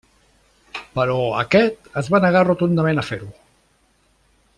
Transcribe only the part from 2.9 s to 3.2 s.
a